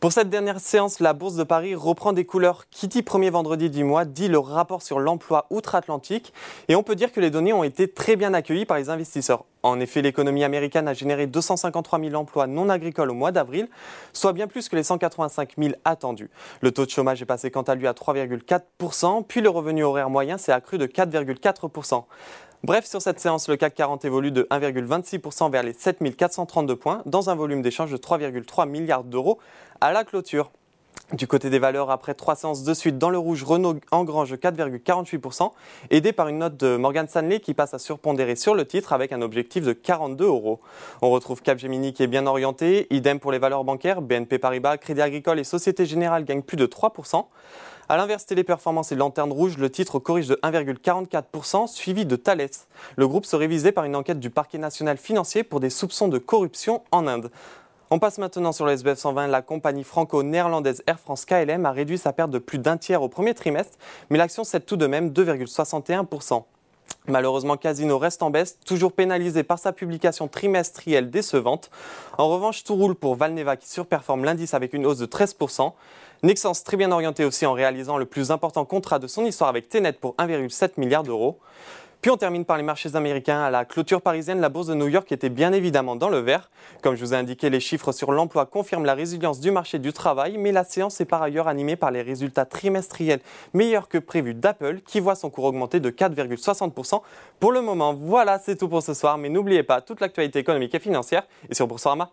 [0.00, 2.66] Pour cette dernière séance, la Bourse de Paris reprend des couleurs.
[2.84, 6.32] Dit premier vendredi du mois dit le rapport sur l'emploi outre-Atlantique.
[6.68, 9.44] Et on peut dire que les données ont été très bien accueillies par les investisseurs.
[9.62, 13.68] En effet, l'économie américaine a généré 253 000 emplois non agricoles au mois d'avril,
[14.12, 16.30] soit bien plus que les 185 000 attendus.
[16.60, 20.10] Le taux de chômage est passé quant à lui à 3,4%, puis le revenu horaire
[20.10, 22.04] moyen s'est accru de 4,4%.
[22.64, 27.30] Bref, sur cette séance, le CAC 40 évolue de 1,26% vers les 7432 points, dans
[27.30, 29.38] un volume d'échange de 3,3 milliards d'euros
[29.80, 30.50] à la clôture.
[31.14, 35.52] Du côté des valeurs, après trois séances de suite dans le rouge, Renault engrange 4,48%,
[35.88, 39.12] aidé par une note de Morgan Stanley qui passe à surpondérer sur le titre avec
[39.12, 40.60] un objectif de 42 euros.
[41.00, 45.00] On retrouve Capgemini qui est bien orienté, idem pour les valeurs bancaires, BNP Paribas, Crédit
[45.00, 47.24] Agricole et Société Générale gagnent plus de 3%.
[47.88, 52.50] A l'inverse, Téléperformance et Lanterne Rouge, le titre corrige de 1,44%, suivi de Thales.
[52.96, 56.18] Le groupe se révisait par une enquête du parquet national financier pour des soupçons de
[56.18, 57.30] corruption en Inde.
[57.90, 59.28] On passe maintenant sur le SBF 120.
[59.28, 63.08] La compagnie franco-néerlandaise Air France KLM a réduit sa perte de plus d'un tiers au
[63.08, 63.78] premier trimestre,
[64.10, 66.44] mais l'action cède tout de même 2,61%.
[67.06, 71.70] Malheureusement, Casino reste en baisse, toujours pénalisé par sa publication trimestrielle décevante.
[72.18, 75.72] En revanche, tout roule pour Valneva qui surperforme l'indice avec une hausse de 13%.
[76.22, 79.70] Nexens très bien orienté aussi en réalisant le plus important contrat de son histoire avec
[79.70, 81.38] Tenet pour 1,7 milliard d'euros.
[82.00, 83.40] Puis on termine par les marchés américains.
[83.40, 86.48] À la clôture parisienne, la bourse de New York était bien évidemment dans le vert.
[86.80, 89.92] Comme je vous ai indiqué, les chiffres sur l'emploi confirment la résilience du marché du
[89.92, 93.20] travail, mais la séance est par ailleurs animée par les résultats trimestriels
[93.52, 97.02] meilleurs que prévus d'Apple, qui voit son cours augmenter de 4,60%.
[97.40, 100.74] Pour le moment, voilà, c'est tout pour ce soir, mais n'oubliez pas toute l'actualité économique
[100.76, 102.12] et financière et sur Boursorama.